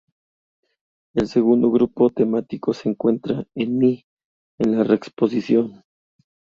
El 1.13 1.27
segundo 1.27 1.69
grupo 1.69 2.09
temático 2.09 2.73
se 2.73 2.89
encuentra 2.89 3.45
en 3.53 3.77
mi, 3.77 4.03
en 4.57 4.75
la 4.75 4.83
reexposición. 4.83 5.83